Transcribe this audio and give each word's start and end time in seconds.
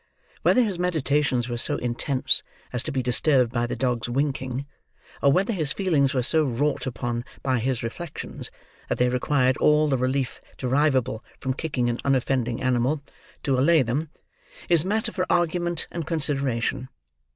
Whether 0.41 0.63
his 0.63 0.79
meditations 0.79 1.47
were 1.47 1.59
so 1.59 1.77
intense 1.77 2.41
as 2.73 2.81
to 2.81 2.91
be 2.91 3.03
disturbed 3.03 3.53
by 3.53 3.67
the 3.67 3.75
dog's 3.75 4.09
winking, 4.09 4.65
or 5.21 5.31
whether 5.31 5.53
his 5.53 5.73
feelings 5.73 6.11
were 6.15 6.23
so 6.23 6.43
wrought 6.43 6.87
upon 6.87 7.23
by 7.43 7.59
his 7.59 7.83
reflections 7.83 8.49
that 8.89 8.97
they 8.97 9.09
required 9.09 9.57
all 9.57 9.89
the 9.89 9.99
relief 9.99 10.41
derivable 10.57 11.23
from 11.39 11.53
kicking 11.53 11.87
an 11.87 11.99
unoffending 12.03 12.63
animal 12.63 13.03
to 13.43 13.59
allay 13.59 13.83
them, 13.83 14.09
is 14.69 14.83
matter 14.83 15.11
for 15.11 15.27
argument 15.31 15.85
and 15.91 16.07
consideration. 16.07 16.89